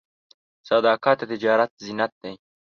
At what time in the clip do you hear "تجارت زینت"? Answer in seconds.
1.31-2.11